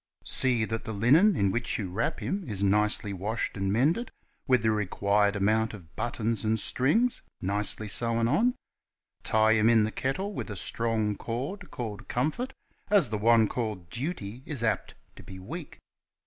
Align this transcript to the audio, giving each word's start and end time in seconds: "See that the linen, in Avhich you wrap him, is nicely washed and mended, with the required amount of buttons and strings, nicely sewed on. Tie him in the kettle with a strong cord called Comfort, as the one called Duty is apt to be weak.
"See 0.25 0.65
that 0.65 0.83
the 0.83 0.93
linen, 0.95 1.35
in 1.35 1.53
Avhich 1.53 1.77
you 1.77 1.91
wrap 1.91 2.21
him, 2.21 2.43
is 2.47 2.63
nicely 2.63 3.13
washed 3.13 3.55
and 3.55 3.71
mended, 3.71 4.09
with 4.47 4.63
the 4.63 4.71
required 4.71 5.35
amount 5.35 5.75
of 5.75 5.95
buttons 5.95 6.43
and 6.43 6.59
strings, 6.59 7.21
nicely 7.39 7.87
sewed 7.87 8.27
on. 8.27 8.55
Tie 9.21 9.51
him 9.51 9.69
in 9.69 9.83
the 9.83 9.91
kettle 9.91 10.33
with 10.33 10.49
a 10.49 10.55
strong 10.55 11.15
cord 11.15 11.69
called 11.69 12.07
Comfort, 12.07 12.51
as 12.89 13.11
the 13.11 13.19
one 13.19 13.47
called 13.47 13.91
Duty 13.91 14.41
is 14.47 14.63
apt 14.63 14.95
to 15.17 15.21
be 15.21 15.37
weak. 15.37 15.77